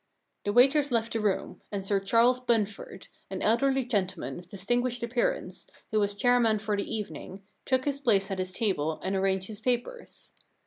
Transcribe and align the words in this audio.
The 0.45 0.51
waiters 0.51 0.91
left 0.91 1.13
the 1.13 1.19
room, 1.19 1.61
and 1.71 1.85
Sir 1.85 1.99
Charles 1.99 2.39
Bunford, 2.39 3.05
an 3.29 3.43
elderly 3.43 3.85
gentleman 3.85 4.39
of 4.39 4.49
distinguished 4.49 5.03
appearance, 5.03 5.67
who 5.91 5.99
was 5.99 6.15
chairman 6.15 6.57
for 6.57 6.75
the 6.75 6.91
evening, 6.91 7.43
took 7.65 7.85
his 7.85 7.99
place 7.99 8.31
at 8.31 8.39
his 8.39 8.51
table 8.51 8.99
and 9.03 9.15
arranged 9.15 9.47
his 9.47 9.61
papers. 9.61 10.33